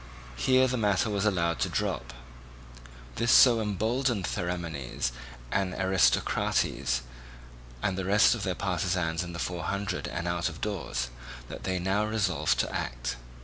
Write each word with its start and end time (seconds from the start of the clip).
Here 0.35 0.67
the 0.67 0.77
matter 0.81 1.11
was 1.11 1.25
allowed 1.25 1.59
to 1.59 1.69
drop. 1.69 2.11
This 3.17 3.31
so 3.31 3.61
emboldened 3.61 4.25
Theramenes 4.25 5.11
and 5.51 5.75
Aristocrates 5.75 7.01
and 7.83 7.95
the 7.95 8.05
rest 8.05 8.33
of 8.33 8.41
their 8.41 8.55
partisans 8.55 9.21
in 9.23 9.33
the 9.33 9.37
Four 9.37 9.65
Hundred 9.65 10.07
and 10.07 10.27
out 10.27 10.49
of 10.49 10.59
doors, 10.59 11.09
that 11.49 11.65
they 11.65 11.77
now 11.77 12.03
resolved 12.03 12.57
to 12.61 12.75
act. 12.75 13.17